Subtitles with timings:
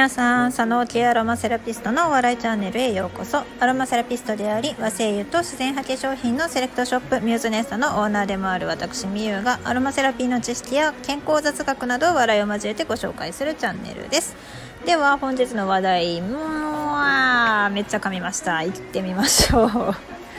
[0.00, 3.42] 皆さん佐野系アロマセラピストのお笑いチャンネルへようこそ。
[3.60, 14.36] アロマセラピストであり和製油と自然派化粧品のセレクトショップミューズネストのオーナーでもある私みゆがアロマセラピーの知識や健康雑学などを笑いを交えてご紹介するチャンネルです。
[14.86, 18.62] では本日の話題もうめっちゃ噛みました。
[18.62, 19.70] 行ってみましょう。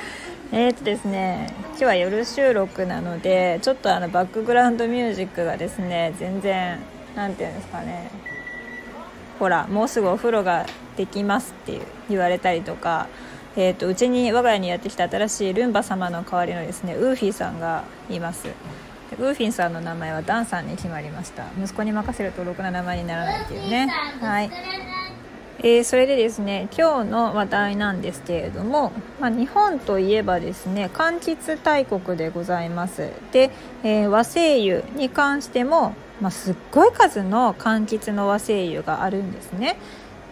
[0.53, 6.79] えーとですね今日は夜収録なのでちょっとあのバックグラウンドミュージックがですね全然
[7.15, 8.30] 何て言うんですかね。
[9.41, 11.81] ほらもうすぐお風呂ができますって
[12.11, 13.07] 言われたりとか
[13.57, 18.47] えーと、うちに我が家にやってきた新しいルンバ様の代わりのですねウーフィーさんがいます。
[18.47, 21.47] ウーフィンさんの名前はダンさんに決まりました。
[21.61, 23.87] 息子に任せるとろくな名前にならないっていうね。
[24.21, 24.49] はい、
[25.63, 33.51] えー、それでですね今日の話題なんですけれども、まあ、日本といえばですね柑橘大国でございますで、
[33.83, 39.77] えー、和製油に関してもまあ、すっごい数の柑橘の和精油があるんですね。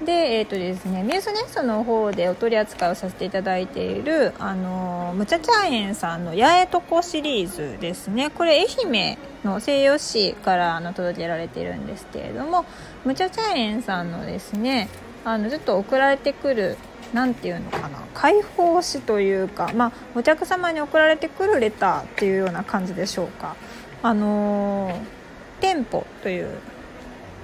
[0.05, 12.63] で、えーとですね、ミュースネストの方でお取り扱いをさせていただいているあのムチャチャ園さんの八重とこシリーズですねこれ愛媛の西洋市からあの届けられているんですけれども
[13.03, 14.87] ムチャチャ園さんのですね
[15.25, 16.77] あのずっと送られてくる
[17.13, 23.55] 何て言うのかな解放誌というか、まあ、お客様に送られてくるレターっていうような感じでしょうか。
[24.03, 25.19] あのー
[25.59, 26.49] 店舗という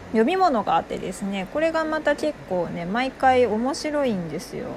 [0.07, 4.67] 読み物があってですねこれがまた結構ね毎回面白いんですよ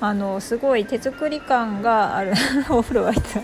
[0.00, 2.32] あのすごい手作り感がある。
[2.68, 3.40] お風呂入った。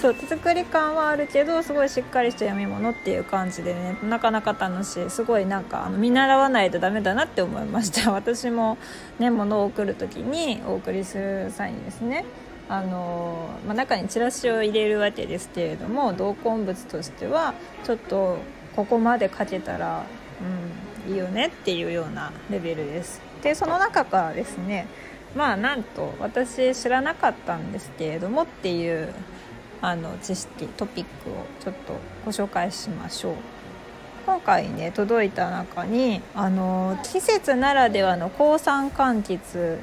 [0.00, 3.96] そう手作り感はあるけどすごいしっかりした読み物っていう感じでね。
[4.02, 5.10] なかなか楽しい。
[5.10, 8.10] すごいなんかあの見習わないとダメだなって思いました。
[8.12, 8.78] 私も
[9.18, 12.24] ね物を送る時にお送りする際にですね。
[12.68, 18.38] あのまあ、中にチラシを入れるわけですけれども同梱物としてはちょっと
[18.74, 20.02] ここまでかけたら、
[21.06, 23.22] うん、いいよねっていうようなレベルです。
[23.42, 24.88] でその中からですね
[25.34, 29.12] まあなんと私知らなかったんですけれどもっていう
[29.82, 31.94] あの知識トピックをちょっと
[32.24, 33.34] ご紹介しましょう。
[34.24, 39.78] 今回ね届いた中にあの季節ならではの抗酸柑橘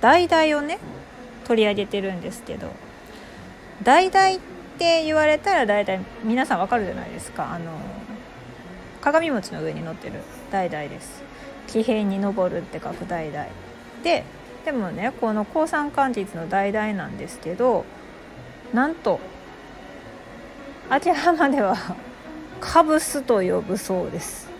[0.00, 0.78] 橙をね
[1.44, 2.70] 取り上げてるんですけど
[3.82, 4.38] 橙っ
[4.78, 7.52] て言われたら大体皆さんわかるじゃないですか。
[7.52, 7.72] あの
[9.00, 10.20] 鏡餅の上に乗ってる
[10.52, 11.22] 橙です。
[11.66, 13.48] 気平に登るって書く橙
[14.02, 14.24] で
[14.64, 17.84] でもねこの抗酸柑橘の橙なんですけど
[18.72, 19.20] なんと
[20.88, 21.76] 秋葉原では
[22.60, 24.50] カブスと呼ぶそうです。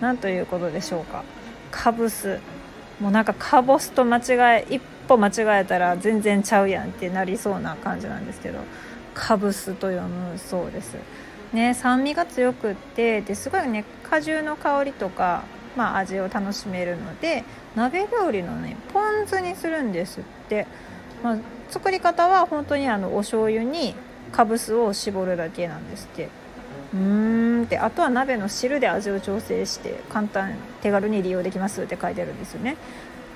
[0.00, 1.22] なんということでしょうか。
[1.70, 2.40] カブス。
[3.00, 8.58] もうなんかカボスと間違え一歩間違えたら全然ちゃうやんってなりそうな感じなんですけど
[9.14, 10.96] カブスと読むそうです。
[11.52, 15.42] ね酸味が強くってですごいね果汁の香りとか、
[15.76, 20.66] まあ、味を楽しめるので鍋料理のねポン酢にするんですって、
[21.22, 21.38] まあ、
[21.70, 23.94] 作り方は本当にあのお醤油に
[24.32, 26.28] かぶすを絞るだけなんですって。
[26.92, 32.76] うーんってあとは鍋の汁で味を調整して簡単手軽に利用できますって書いてあるんですよね。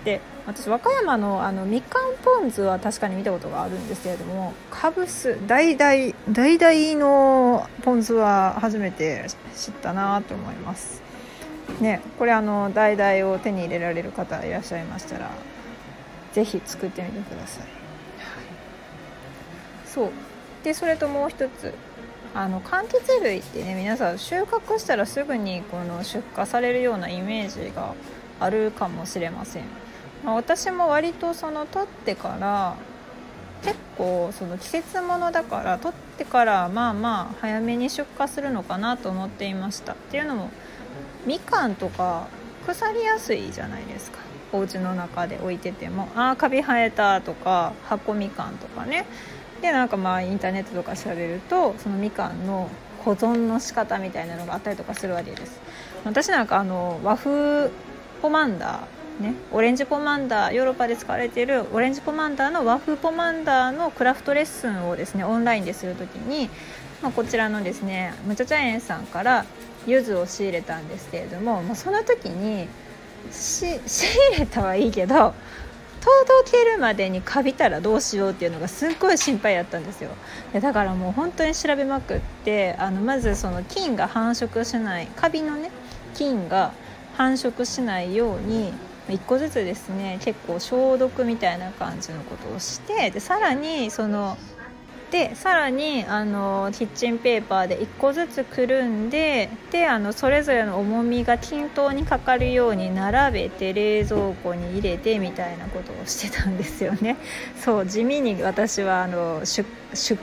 [0.04, 9.26] で私和歌山のあのみかんポン酢は確かに見たことがあるんですけれどもかぶす大々大々のポン酢は初めて
[9.56, 11.02] 知ったなと思います。
[11.80, 15.30] ねこれあの大々を手に入れられる方いらっしゃいましたら
[16.32, 17.70] 是非作ってみてください、はい、
[19.86, 20.10] そう。
[20.64, 21.72] でそれともう一つ
[22.34, 27.94] あの柑橘類ってね皆さん収穫したらすぐにこの出荷されるようなイメージが
[28.40, 29.64] あるかもしれません。
[30.24, 32.74] まあ、私も割とその取ってから
[33.62, 39.92] 結構その季節物だから取ってからまあまあ早めに出荷するのかなと思っていました。
[39.92, 40.50] っていうのも
[41.28, 42.26] みかんとか
[42.66, 44.18] 腐りやすいじゃないですか。
[44.50, 46.08] お家の中で置いてても。
[46.16, 49.04] ああカビ生えたとか箱みかんとかね。
[49.60, 52.70] でなんかまあインターネットとか調べるとそのみかんの
[53.04, 55.60] 保存の仕方みたいなのがあったりとかするわけです。
[56.06, 57.70] 私なんかあの和風
[58.22, 66.48] ポマンダーね、オレンジポマンダーヨーロッパで使われているオレンジポマンダーの和風ポマンダーのクラフトレッスンをですねオンラインでする時に、
[67.02, 69.44] まあ、こちらのですねムチャチャ園さんから
[69.88, 72.68] 柚子を仕入れたんですけれども、まあ、その時に
[73.32, 73.80] 仕入
[74.38, 75.34] れたはいいけど
[76.00, 80.10] 届けるまでにカビたらどうしようっていうのがすっごい心配やったんですよ。
[80.52, 85.70] でだからもう本当に調べまくってあのまずその菌が繁殖しないカビのね
[86.14, 86.72] 菌が
[87.16, 88.72] 繁殖しないように
[89.08, 94.36] 1個ずつですね結構消毒みたいな感じのことをしてでさらにその
[95.10, 107.16] でさらにあのキッチンペーパーで1個ずつくるんでであのそれぞれの重みが均等にかかるように並べて冷蔵庫に入れてみたいなことをしてたんですよね。
[107.58, 109.66] そう地味に私はあの出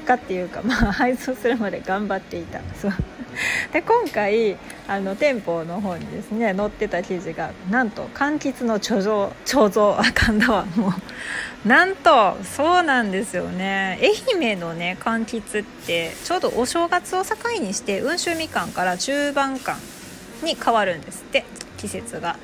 [0.08, 2.60] 荷っていうか、まあ、配送するまで頑張っていた。
[2.80, 2.94] そう。
[3.74, 10.92] で今回あの店舗の方にですね載ってた記事がなんと柑橘の貯蔵貯蔵あかんだわもう
[11.66, 14.00] なんとそうなんですよね。
[14.00, 19.76] 愛媛のね柑橘ってちょうどお正月を境にして温州みかんから中盤柑
[20.44, 21.44] に変わるんですって
[21.78, 22.38] 季節が。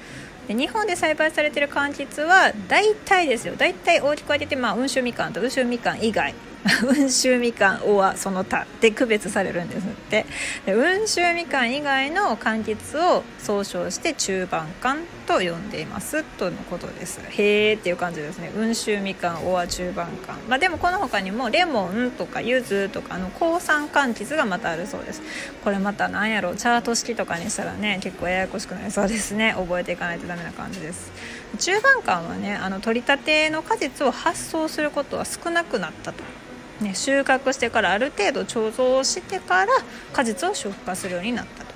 [0.47, 3.53] で日本で栽培されてる柑橘は大体ですよ。
[3.55, 6.33] 大体大きく分けて、まあ、温州みかんと温州みかん以外。
[6.83, 10.25] 温州みかんおはその他で区別されるんですって。
[10.65, 15.01] で温州みかん以外の柑橘を総称して中盤柑
[15.31, 17.21] と呼んでいますとのことです。
[17.21, 18.51] へーっていう感じですね。
[18.57, 25.21] 温州みかんおは中盤柑まあでもこの他にもレモンとか柚子とかの高酸柑橘がまたあるそうです。
[25.63, 29.53] これまた何やろチャート式とかにしたらね結構ややこしくなりそうですね。
[29.57, 31.11] 覚えていかないとダメな感じです。
[31.57, 36.23] 中盤柑はねあの取り立ての果実を発送することは少なくなったと。
[36.81, 39.71] ね、収穫してからある程度貯蔵してから
[40.13, 41.73] 果実を出荷するようになったと。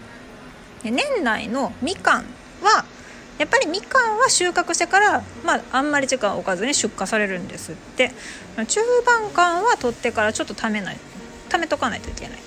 [0.84, 2.26] で年内のみかん
[2.62, 2.86] は
[3.38, 8.12] やっぱりみかんは収穫してから、まあ、あんまり時間を置かずに出荷されるんですって。
[8.56, 10.98] 中盤柑は取ってからちょっとためない。
[11.50, 12.40] ためとかないといけない。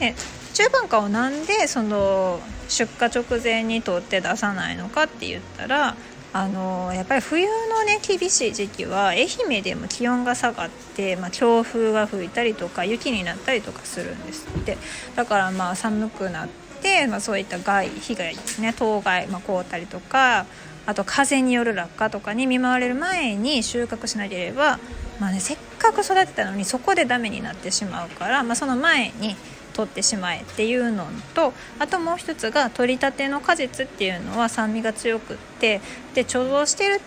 [0.00, 0.14] で
[0.52, 5.96] 中盤柑をなんでその出荷直前に取って出さないのかって言ったら
[6.32, 14.76] あのやっぱり冬のね厳しい時期は愛媛でも気温が下がって、まあ、強風が吹いたりとか雪になったりとかするんですって。
[15.14, 16.65] だからまあ寒くなって、
[17.08, 18.74] まあ、そういった害被害ですね。
[18.76, 20.46] 当害、まあ、凍ったりとか
[20.86, 24.78] あと風による落下とかに見舞われる前に収穫しなければ、
[25.18, 29.34] まあね、せっかく育てたのにそこでダメになってしまうから、まあ、その前に
[29.74, 35.82] 取ってしまえっていうのとあともう一つが取りたての果実っていうのは酸味が強くって
[36.14, 37.00] で貯蔵してる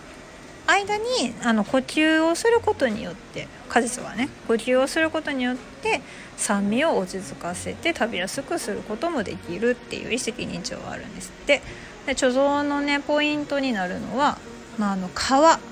[0.70, 6.00] 間にあの呼吸をすることによって果実はね呼吸をすることによって
[6.36, 11.30] 酸味を落ち着かせて食べやすくすることもできるっていう一石二鳥があるんです。
[11.30, 11.62] って
[12.06, 14.38] で貯蔵のねポイントになるのは、
[14.78, 15.12] まあ、あの皮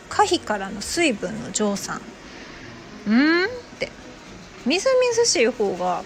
[0.09, 2.01] 果皮からの水分の蒸散。
[3.07, 3.49] うんっ
[3.79, 3.91] て。
[4.67, 6.03] みずみずしい方が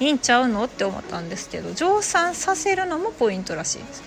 [0.00, 4.02] いいんちゃうのって思ったんですけど蒸散させるのもポイントらしいです。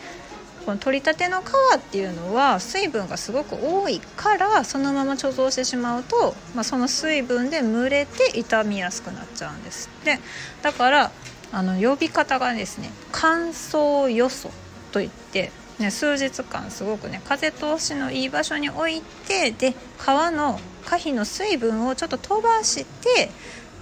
[0.65, 1.45] この取りたての皮
[1.77, 9.89] っていうのは水分がすごく多いからそのまま貯蔵してしまうと、まあ、その水分で蒸れて傷みやすくなっちゃうんです。
[10.01, 10.19] って
[10.63, 11.11] だから
[11.51, 14.49] あの呼び方がですね乾燥よそ
[14.91, 19.75] といって、ね、数日間すごくね風通しのいい場所に置いてで皮
[20.07, 23.29] の果皮の水分をちょっと飛ばして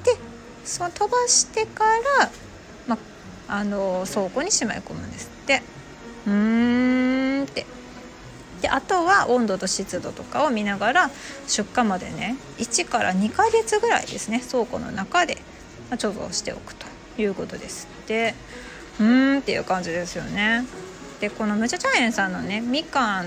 [0.03, 0.17] で
[0.65, 1.83] その飛ばしてか
[2.19, 2.29] ら、
[2.87, 2.97] ま
[3.47, 5.29] あの倉庫にしまい込むんです。
[5.43, 5.61] って
[6.27, 7.65] うーんって。
[8.61, 11.11] であとは温度と湿度とかを見ながら
[11.47, 15.37] 出荷までね1から2ヶ月ぐらいですね倉庫の中で
[15.91, 16.85] 貯蔵しておくと
[17.17, 17.89] いうことです。
[18.07, 18.35] で
[19.01, 20.65] うーんっていう感じですよね。
[21.19, 23.25] でこのムチャチャ園さんのねみかん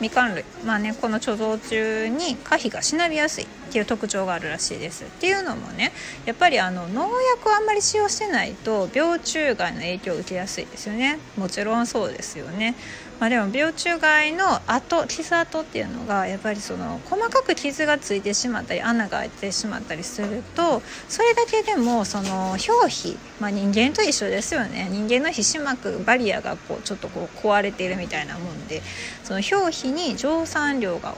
[0.00, 5.04] みかん類まあねこの貯蔵中に可否がしなびやすいっていう特徴があるらしいです。
[5.04, 5.92] っていうのもね
[6.26, 11.18] やっぱりあの農薬をあんまり使用してないと病虫害の影響を受けやすいですよね。
[11.36, 12.74] もちろんそうですよね。
[13.20, 24.88] まあ、でも病虫害の跡傷跡っていうのがやっぱりその細かく傷がついてしまったり穴が開いてしまったりするとそれだけでもその表皮、まあ、人間と一緒ですよね。
[24.90, 28.82] 人間の皮脂膜バリアがこうちょっとこう壊れているみたいなもんで
[29.22, 31.14] その表皮に蒸散量が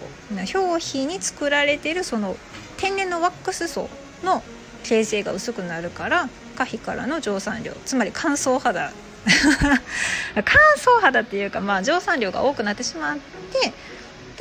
[0.55, 2.37] 表皮に作られているその
[2.77, 3.89] 天然のワックス層
[4.23, 4.43] の
[4.85, 8.93] 形成が薄くなるから可否からの蒸散量つまり乾燥肌
[10.35, 10.45] 乾
[10.77, 13.17] 燥肌っていうか、まあ、蒸散量が多くなってしまっ
[13.53, 13.73] て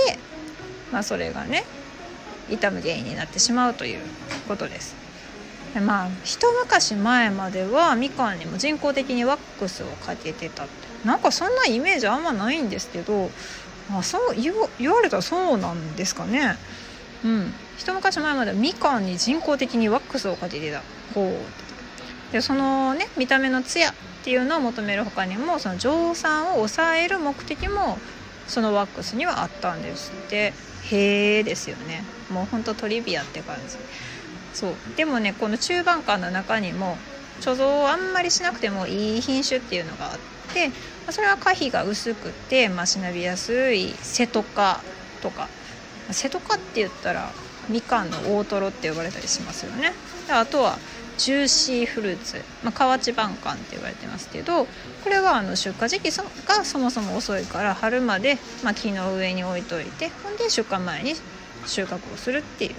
[0.05, 0.19] で、
[0.91, 1.63] まあ、それがね
[2.49, 3.99] 痛む原因になってしまうという
[4.47, 4.95] ことです。
[5.73, 10.73] でまあ一昔前まではみかんにも人工的にワックスをかけてたって
[11.03, 13.29] なんかそんなイメージあんまないんですけど
[13.89, 16.57] まあそう言言われたらそうなんですかね。
[17.23, 20.81] うん、一昔前まではみかんに人工的にワックスをかけてた
[21.15, 21.64] ほう
[22.31, 27.97] でそのね見た目のツヤっていうのを求める他にもその蒸散を抑える目的も
[28.47, 30.53] そのワックスにはあったんですって。
[30.91, 32.03] へえですよね。
[32.31, 33.77] もうほんとトリビアって感じ。
[34.53, 34.73] そう。
[34.95, 36.97] でもねこの中盤感の中にも
[37.41, 40.19] 貯蔵をあんまりしなくてもいい品種っていうのがあっ
[40.53, 40.69] て
[41.09, 44.81] それは可否が薄くて、まあ、しなびやすい瀬戸カ
[45.21, 45.47] とか。
[46.11, 47.31] 瀬戸カって言ったら
[47.67, 49.93] みかんの大トロって呼ばれたりしますよね。
[50.27, 50.77] であとは
[51.17, 56.11] ジューシーフルーツ、まあ、河内晩柑って言われてますけどこれはあの出荷時期
[56.45, 61.13] がそもそも遅いから春まで、まあ、木の上に置いといてほんで出荷前に
[61.65, 62.75] 収穫をするっていう。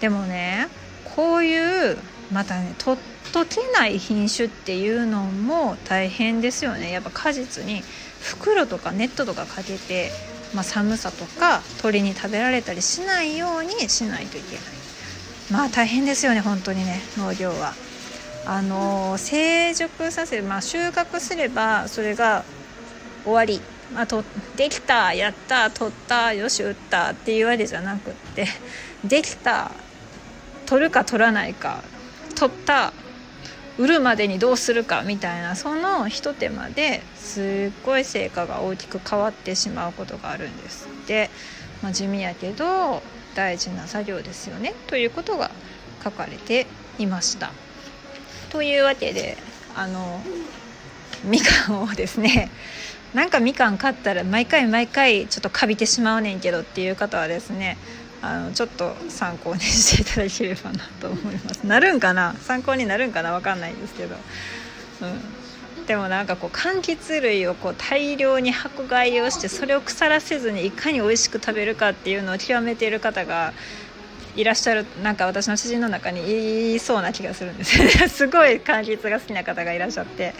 [0.00, 0.68] でもね
[1.16, 1.98] こういう
[2.32, 2.98] またねとっ
[3.32, 6.92] とけない品種っていうのも大変ですよね。
[6.92, 7.82] やっぱ果実に
[8.20, 10.10] 袋とかネットとかかけて、
[10.54, 14.77] まあ、寒さとか鳥に食べられたりしないようにしないといけない。
[15.50, 17.72] まあ大変ですよね本当にね農業は。
[18.46, 22.44] あの成熟させ、まあ、収穫すればそれが
[23.22, 23.60] 終わり、
[23.92, 24.24] まあ、と
[24.56, 28.46] できたやった取ったよし打ったっていうわけじゃなくって
[29.04, 29.70] できた
[30.64, 31.82] 取るか取らないか
[32.34, 32.94] 取った
[33.78, 41.30] 売るまでにどうするかみたいなそのひと手間ですっごい成果が大きく変わってしまうことがあるんですって、
[41.82, 43.02] まあ、地味やけど
[43.36, 45.52] 大事な作業ですよねということが
[46.02, 46.66] 書かれて
[46.98, 47.52] いました。
[48.50, 49.36] というわけで
[49.76, 50.20] あの
[51.24, 52.50] みかんをですね
[53.14, 57.76] なんかみかん買ったら毎回毎回ちょっとかびてしまうねんけどっていう方はですね
[58.20, 61.64] あのちょっと参考にしていただければなと思います。
[61.66, 62.34] なるんかな？
[62.42, 63.32] 参考になるんかな？
[63.32, 64.16] 分かんないんですけど、
[65.02, 73.52] うん、でもなんかこう柑橘類をこう大量に迫害をしてそれを腐らせずにいかに美味しく食べるかっていうのを極めている方が
[74.36, 77.78] いらっしゃるなんか私の知人の中にいそうな気がするんです。
[78.08, 80.34] すごい柑橘が好きな方がいらっしゃって。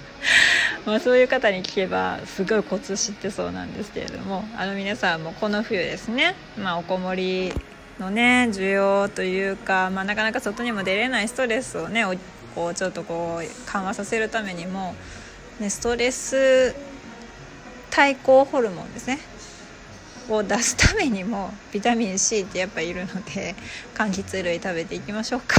[0.86, 4.44] まあそういう方に聞けばすごいコツ知ってそうなんですけれども。
[4.56, 7.52] あの皆さんもこの冬ですね、まあ、おこもり
[7.98, 12.04] のね需要というか、まあ、なかなか外にも出れないストレスをね
[12.54, 14.94] こうちょっとこう緩和させるためにも、
[15.60, 16.74] ね、ストレス
[17.90, 19.18] 対抗ホルモンですね。
[20.28, 23.54] を出すためにもビタミン C ってやっぱいるので
[23.94, 25.56] 柑橘類食べていきましょうか。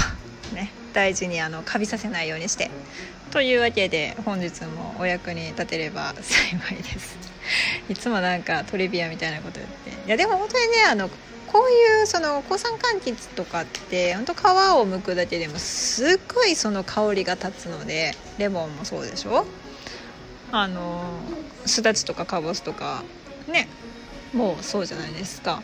[0.53, 2.69] ね大事にあのカビさせないようにして。
[3.31, 7.17] というわけで本日もお役に立てれば幸いです。
[7.89, 10.07] いつもなんかトリビアみたいなこと言って。
[10.07, 14.41] いやでも本当にねあのこういうその抗酸柑橘とかって本当皮を
[14.85, 19.45] 剥くだけでもすっごいその香りが立つのでレモンもそうでしょ？
[20.51, 21.03] あの
[21.65, 23.03] すだちとかかぼすとか
[23.47, 23.67] ね。
[24.37, 25.63] もうそうじゃないですか。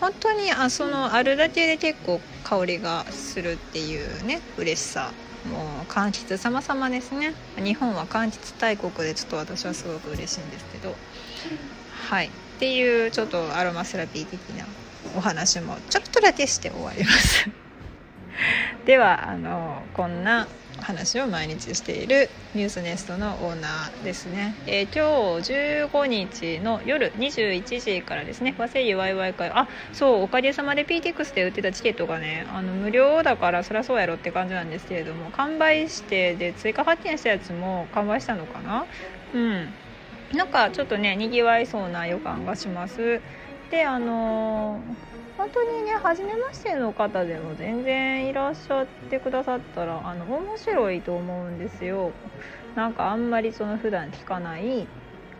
[0.00, 5.12] 本当にあそのあるだけで結構香りがするっていうね嬉しさ。
[5.48, 7.32] もう柑橘様々ですね。
[7.56, 10.94] 日本は柑橘大国でちょっと私はすごく嬉しいんですけど。
[12.08, 12.26] はい。
[12.26, 14.66] っていうちょっとアロマセラピー的な
[15.16, 17.48] お話もちょっとだけして終わります。
[18.84, 20.46] ではあのこんな
[20.78, 25.52] 話を毎日しているミュースネストのオーナーですね、えー、今日
[25.88, 28.54] 15日の夜21時からですね。
[28.58, 29.50] 和製油ワイワイ会。
[29.50, 38.86] あそうおかげさまで PTX で売ってたチケットがねあの無料だからそりゃそうやろって感じなんですけれども完売してで追加発見したやつも完売したのかな？
[39.34, 39.68] うん。
[40.32, 43.20] なんかちょっとねにぎわいそうな予感がします。
[43.70, 45.09] であのー
[45.40, 52.12] 本当にね初めましての方でも全然いらっしゃってくださったらあの面白いと思うんですよ。
[52.76, 54.86] なんかあんまりその普段聞かない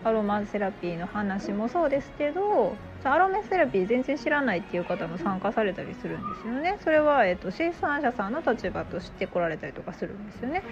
[0.03, 6.79] アロマセラピーの話もそうですけどアロマセラピー全然知らないっていう方も参加されたりするんですよね。
[6.83, 10.63] それは、えーと、生産者さんの立場として来られたりとかするんですよね、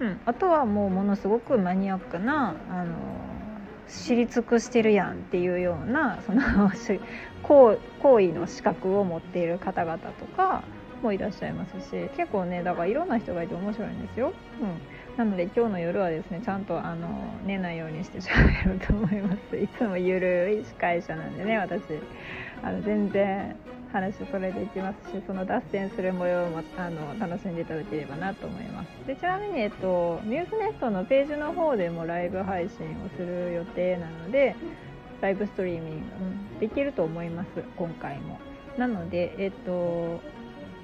[0.00, 2.94] うん、あとはもうものすごくマニアックなあの
[3.90, 6.40] 知り尽くしてるやんっていうようなその
[7.42, 10.62] 行為の資格を持っている方々とか
[11.02, 14.32] もいらっしゃいますし結構ねだからいろんな人がいて面白いんですよ。
[14.60, 15.00] うん。
[15.16, 17.08] なので今日の夜はですねちゃんとあの
[17.44, 19.56] 寝ないようにして喋ろうと思います。
[19.56, 21.82] いつもゆるい司会者なんでね私。
[22.62, 23.56] あの全然
[23.92, 29.06] 話それでいきますしその脱線する模様もあの楽しんでいただければなと思います。
[29.06, 34.56] でちなみに、えっと、ミューズネットのページの方でもライブ配信をする予定なので
[35.20, 36.06] ライブストリーミング、
[36.52, 37.48] うん、できると思います。
[37.76, 38.38] 今回も。
[38.78, 40.20] なのでえっと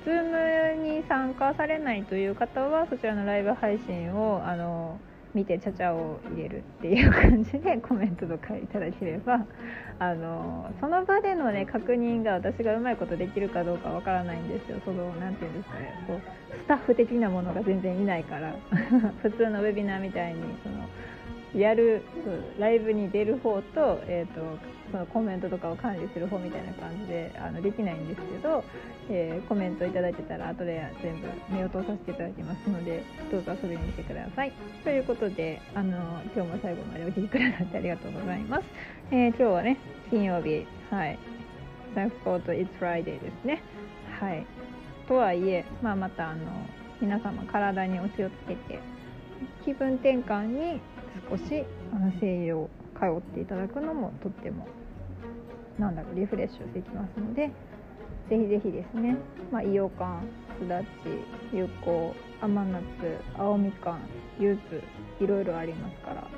[0.05, 5.01] Zoom に参加されないという方はそちらのライブ配信をあの
[5.37, 9.47] 見てちゃちゃを入れるっていう感じでコメントとかいただければ
[9.99, 14.81] あのその場でのね確認が私がうまいことできるかどうかわからないんですよ。
[14.85, 16.05] その何て言うんですかね。
[16.07, 16.21] こう
[16.57, 18.57] スタッフ的なものが全然いないから。
[19.23, 20.89] 普通のウェビナーみたいにその
[21.57, 22.03] やる
[22.59, 24.59] ライブに出る方と,、えーと、
[24.93, 28.63] そのコメントとかを管理する方みたいな感じであのできないんですけど、
[29.09, 34.53] えー、コメントいただけたら後で全部目を通させていただきますのでどうぞ遊びに来てください。
[34.85, 35.97] ということであの
[36.35, 38.65] 今日も最後までお聴きくださってありがとうございます。
[39.11, 39.79] えー、今日はね
[40.11, 41.19] 金曜日はい
[41.95, 43.63] サンフコート It's Friday ですね。
[44.21, 44.45] はい
[45.09, 46.47] とはいえ、まあ、またあの
[47.01, 48.81] 皆様体にお気をつけて
[49.65, 50.81] 気分転換に
[51.31, 54.67] 少しあの声優を通っていただくのもとっても
[55.79, 57.51] なんだろうリフレッシュできますので
[58.29, 59.17] ぜひぜひですね、
[59.53, 60.29] まあ、イヨカン
[60.61, 60.87] すだち
[61.53, 62.83] 有効甘夏
[63.37, 64.01] 青みかん
[64.39, 64.57] 柚
[65.19, 66.29] 子いろいろありますから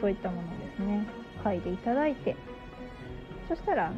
[0.00, 1.06] そういったものですね
[1.44, 2.36] 嗅いでいただいて
[3.48, 3.96] そしたらあの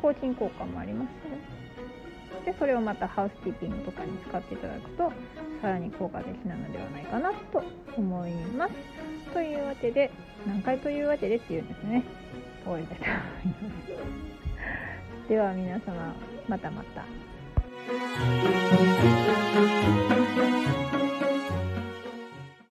[0.00, 5.12] 抗菌効果もありますのででそれをまたハウスキーピングとかに使っていただくと
[5.60, 7.62] さらに効果的なのではないかなと
[7.96, 9.07] 思います。
[9.32, 10.10] というわけで
[10.46, 12.04] 何回というわけでっていうんですね
[12.64, 13.70] 終わりたいと思いま
[15.26, 16.14] すでは皆様
[16.48, 17.04] またまた。